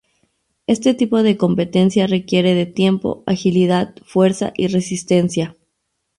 Este 0.65 0.95
tipo 0.95 1.21
de 1.21 1.37
competencia 1.37 2.07
requiere 2.07 2.55
de 2.55 2.65
tiempo, 2.65 3.21
agilidad, 3.27 3.93
fuerza 4.03 4.51
y 4.57 4.65
resistencia. 4.65 5.55